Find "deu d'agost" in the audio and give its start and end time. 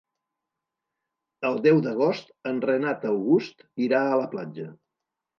1.65-2.31